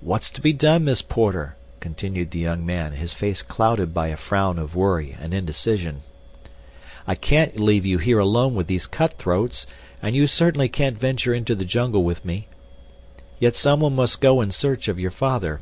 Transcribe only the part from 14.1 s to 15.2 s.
go in search of your